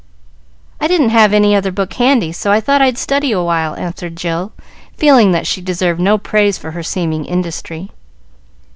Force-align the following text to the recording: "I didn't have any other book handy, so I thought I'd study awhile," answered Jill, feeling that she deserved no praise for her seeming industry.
"I 0.79 0.87
didn't 0.87 1.09
have 1.09 1.31
any 1.31 1.55
other 1.55 1.71
book 1.71 1.93
handy, 1.93 2.31
so 2.31 2.51
I 2.51 2.59
thought 2.59 2.81
I'd 2.81 2.97
study 2.97 3.31
awhile," 3.31 3.75
answered 3.75 4.15
Jill, 4.15 4.51
feeling 4.97 5.31
that 5.31 5.45
she 5.45 5.61
deserved 5.61 5.99
no 6.01 6.17
praise 6.17 6.57
for 6.57 6.71
her 6.71 6.81
seeming 6.81 7.23
industry. 7.23 7.91